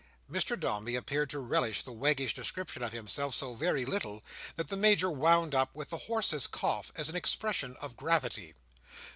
Mr 0.27 0.59
Dombey 0.59 0.95
appeared 0.95 1.29
to 1.29 1.37
relish 1.37 1.83
this 1.83 1.93
waggish 1.93 2.33
description 2.33 2.81
of 2.81 2.91
himself 2.91 3.35
so 3.35 3.53
very 3.53 3.85
little, 3.85 4.23
that 4.55 4.67
the 4.69 4.75
Major 4.75 5.11
wound 5.11 5.53
up 5.53 5.75
with 5.75 5.91
the 5.91 5.99
horse's 6.09 6.47
cough, 6.47 6.91
as 6.95 7.07
an 7.07 7.15
expression 7.15 7.77
of 7.79 7.95
gravity. 7.97 8.55